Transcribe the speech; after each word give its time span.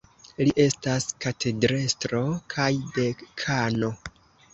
Li 0.45 0.53
estas 0.61 1.03
katedrestro 1.25 2.21
kaj 2.55 2.71
dekano. 2.97 3.93